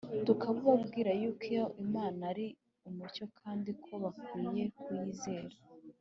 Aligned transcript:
tukabubabwira 0.25 1.11
yuko 1.21 1.51
Imana 1.83 2.19
ari 2.31 2.47
umucyo 2.89 3.25
kandi 3.39 3.69
ko 3.83 3.91
bakwiye 4.03 4.63
kuyizera 4.79 5.57